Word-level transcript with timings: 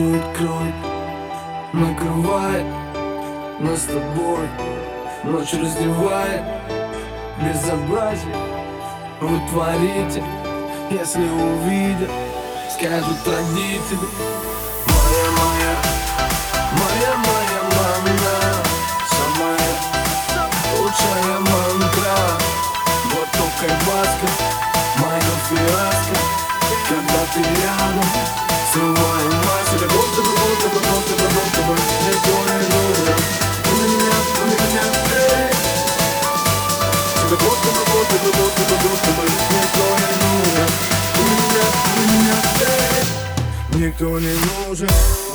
накроет, 0.00 0.74
накрывает 1.72 2.66
нас 3.60 3.82
с 3.82 3.86
тобой 3.86 4.48
Ночь 5.22 5.52
раздевает 5.52 6.42
безобразие. 7.38 8.34
Вы 9.20 9.38
творите, 9.50 10.24
если 10.90 11.28
увидят, 11.28 12.10
скажут 12.72 13.18
родители. 13.26 14.08
Моя, 14.86 15.30
моя, 15.36 15.76
моя, 16.72 17.12
моя 17.18 17.60
мама 17.76 18.14
Самая 19.10 19.58
лучшая 20.78 21.38
мантра. 21.40 22.16
Глоток 23.04 23.54
айваска, 23.62 24.28
моя 24.96 25.34
фиаско 25.50 26.16
Когда 26.88 27.20
ты 27.34 27.40
рядом, 27.60 28.49
срываем 28.72 29.32
маску 29.32 29.76
Тебе 29.76 29.88
будто 29.88 30.22
бы, 30.22 30.30
будто 30.30 30.68
бы, 30.68 30.80
будто 30.80 31.14
бы, 31.16 31.26
будто 31.28 31.60
бы. 31.62 31.74
Никто 32.06 32.34
не 32.46 32.58
нужен 32.70 33.18
У 33.66 33.76
меня, 33.76 34.16
у 34.36 34.46
меня, 34.46 34.86
эй. 35.12 35.52
Тебе 37.14 37.36
будто 37.36 37.68
бы, 37.68 37.82
будто 37.90 38.16
бы, 38.16 38.30
будто 38.36 38.62
бы, 38.68 38.76
будто 38.82 39.10
бы. 39.10 39.22
Никто 39.50 39.84
не 40.00 40.12
нужен 40.22 40.70
У 41.16 41.22
меня, 41.26 41.66
у 41.96 42.02
меня, 42.10 42.36
эй. 42.60 43.80
Никто 43.80 44.08
не 44.20 44.34
нужен 44.66 45.29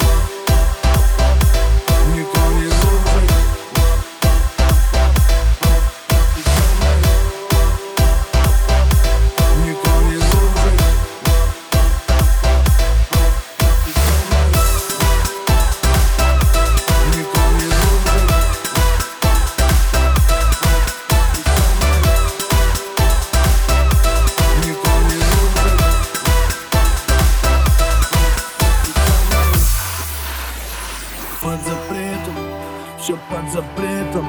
запретом 33.56 34.28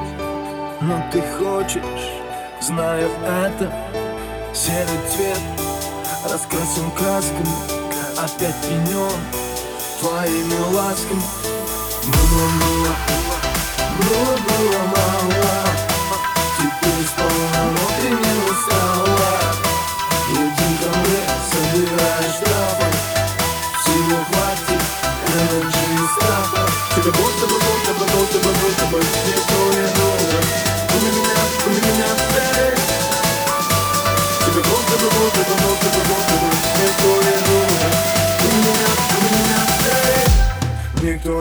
Но 0.79 1.03
ты 1.11 1.21
хочешь, 1.37 2.11
знаю 2.61 3.09
это. 3.25 3.71
Серый 4.53 4.99
цвет 5.09 5.41
раскрасим 6.23 6.89
красками 6.91 7.55
Опять 8.17 8.55
пенен 8.63 9.19
твоими 9.99 10.75
ласками. 10.75 11.21
Было, 12.05 12.47
было, 12.59 12.95
было, 13.99 14.37
было 14.47 14.96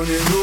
не 0.07 0.36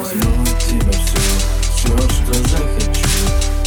Возьму 0.00 0.46
тебя 0.58 0.92
все, 0.92 1.18
все, 1.76 1.98
что 2.08 2.32
захочу. 2.48 3.59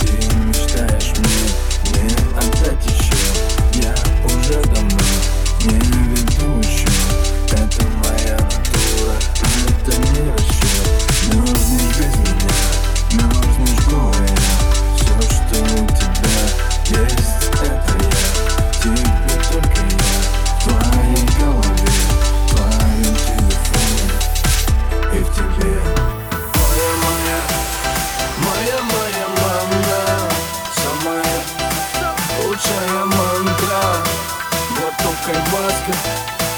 легкой 35.28 35.41
глазка 35.51 35.94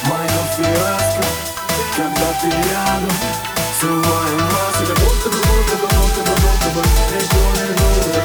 Мое 0.05 0.41
фиаско. 0.57 1.23
Когда 1.95 2.33
ты 2.41 2.47
рядом 2.47 3.15
Срываем 3.79 4.37
нас 4.37 4.81
И 4.81 4.85
как 4.85 4.97
будто 4.99 5.29
бы, 5.29 5.37
будто 5.37 5.75
бы, 5.75 5.87
будто 5.87 6.21
бы, 6.21 6.33
будто 6.35 6.69
бы 6.73 6.81
Между 7.13 7.39
минуты 7.55 8.21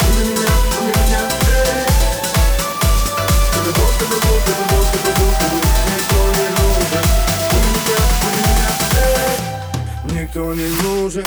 У 0.00 0.20
меня, 0.20 0.52
у 0.78 0.84
меня, 0.84 1.22
эй. 1.48 1.86
Как 3.52 3.66
будто 3.74 4.04
бы, 4.04 4.16
будто 4.16 4.52
бы, 4.52 4.64
будто 4.70 4.98
бы, 4.98 5.10
будто 5.18 5.46
бы 5.50 5.58
Между 5.90 6.18
минуты 6.38 6.98
У 7.50 7.58
меня, 7.64 8.00
у 8.22 8.30
меня, 8.36 8.70
эй. 10.10 10.22
Никто 10.22 10.54
не 10.54 10.68
нужен. 10.82 11.24